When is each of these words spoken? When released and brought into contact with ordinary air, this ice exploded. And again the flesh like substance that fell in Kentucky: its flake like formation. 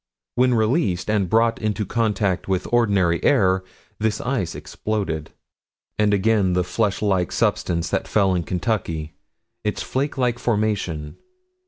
When 0.33 0.55
released 0.55 1.11
and 1.11 1.29
brought 1.29 1.61
into 1.61 1.85
contact 1.85 2.47
with 2.47 2.65
ordinary 2.71 3.23
air, 3.23 3.63
this 3.99 4.19
ice 4.19 4.55
exploded. 4.55 5.29
And 5.99 6.11
again 6.11 6.53
the 6.53 6.63
flesh 6.63 7.03
like 7.03 7.31
substance 7.31 7.91
that 7.91 8.07
fell 8.07 8.33
in 8.33 8.41
Kentucky: 8.41 9.13
its 9.63 9.83
flake 9.83 10.17
like 10.17 10.39
formation. 10.39 11.17